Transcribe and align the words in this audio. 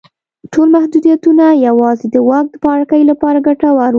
ټول 0.53 0.67
محدودیتونه 0.75 1.45
یوازې 1.67 2.05
د 2.11 2.17
واکمن 2.29 2.59
پاړکي 2.63 3.01
لپاره 3.11 3.43
ګټور 3.47 3.73
وو. 3.75 3.87